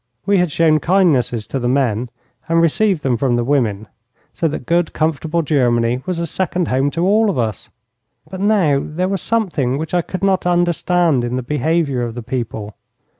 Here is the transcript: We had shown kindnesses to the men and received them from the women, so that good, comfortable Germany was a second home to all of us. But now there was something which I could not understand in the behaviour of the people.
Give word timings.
We 0.25 0.39
had 0.39 0.51
shown 0.51 0.79
kindnesses 0.79 1.45
to 1.45 1.59
the 1.59 1.67
men 1.67 2.09
and 2.49 2.59
received 2.59 3.03
them 3.03 3.17
from 3.17 3.35
the 3.35 3.43
women, 3.43 3.85
so 4.33 4.47
that 4.47 4.65
good, 4.65 4.93
comfortable 4.93 5.43
Germany 5.43 6.01
was 6.07 6.17
a 6.17 6.25
second 6.25 6.69
home 6.69 6.89
to 6.97 7.05
all 7.05 7.29
of 7.29 7.37
us. 7.37 7.69
But 8.27 8.39
now 8.39 8.81
there 8.83 9.07
was 9.07 9.21
something 9.21 9.77
which 9.77 9.93
I 9.93 10.01
could 10.01 10.23
not 10.23 10.47
understand 10.47 11.23
in 11.23 11.35
the 11.35 11.43
behaviour 11.43 12.01
of 12.01 12.15
the 12.15 12.23
people. 12.23 12.73